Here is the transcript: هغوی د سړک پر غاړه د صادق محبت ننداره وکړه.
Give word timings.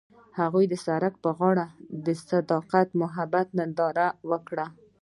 هغوی 0.39 0.65
د 0.69 0.73
سړک 0.85 1.13
پر 1.23 1.31
غاړه 1.37 1.65
د 2.05 2.07
صادق 2.27 2.87
محبت 3.01 3.47
ننداره 3.59 4.07
وکړه. 4.29 4.65